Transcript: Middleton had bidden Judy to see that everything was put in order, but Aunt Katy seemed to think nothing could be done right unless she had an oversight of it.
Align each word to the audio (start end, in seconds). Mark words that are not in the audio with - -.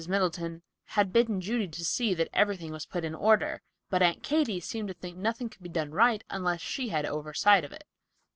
Middleton 0.07 0.63
had 0.85 1.13
bidden 1.13 1.39
Judy 1.41 1.67
to 1.67 1.85
see 1.85 2.15
that 2.15 2.27
everything 2.33 2.71
was 2.71 2.87
put 2.87 3.03
in 3.05 3.13
order, 3.13 3.61
but 3.91 4.01
Aunt 4.01 4.23
Katy 4.23 4.59
seemed 4.59 4.87
to 4.87 4.95
think 4.95 5.15
nothing 5.15 5.47
could 5.47 5.61
be 5.61 5.69
done 5.69 5.91
right 5.91 6.23
unless 6.27 6.59
she 6.61 6.89
had 6.89 7.05
an 7.05 7.11
oversight 7.11 7.63
of 7.63 7.71
it. 7.71 7.83